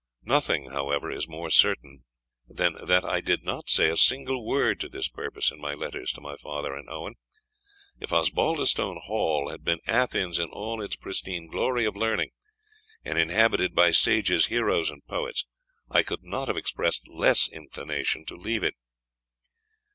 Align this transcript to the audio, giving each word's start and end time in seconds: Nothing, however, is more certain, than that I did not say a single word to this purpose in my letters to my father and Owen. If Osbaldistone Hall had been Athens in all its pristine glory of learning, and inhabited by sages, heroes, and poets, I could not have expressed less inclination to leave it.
Nothing, 0.25 0.71
however, 0.71 1.11
is 1.11 1.27
more 1.27 1.51
certain, 1.51 2.05
than 2.47 2.73
that 2.83 3.05
I 3.05 3.21
did 3.21 3.43
not 3.43 3.69
say 3.69 3.87
a 3.87 3.95
single 3.95 4.43
word 4.43 4.79
to 4.79 4.89
this 4.89 5.07
purpose 5.07 5.51
in 5.51 5.61
my 5.61 5.75
letters 5.75 6.11
to 6.13 6.21
my 6.21 6.37
father 6.37 6.73
and 6.73 6.89
Owen. 6.89 7.13
If 7.99 8.11
Osbaldistone 8.11 8.99
Hall 9.03 9.49
had 9.49 9.63
been 9.63 9.77
Athens 9.85 10.39
in 10.39 10.49
all 10.49 10.81
its 10.81 10.95
pristine 10.95 11.45
glory 11.45 11.85
of 11.85 11.95
learning, 11.95 12.31
and 13.05 13.19
inhabited 13.19 13.75
by 13.75 13.91
sages, 13.91 14.47
heroes, 14.47 14.89
and 14.89 15.05
poets, 15.05 15.45
I 15.87 16.01
could 16.01 16.23
not 16.23 16.47
have 16.47 16.57
expressed 16.57 17.07
less 17.07 17.47
inclination 17.51 18.25
to 18.25 18.35
leave 18.35 18.63
it. 18.63 18.73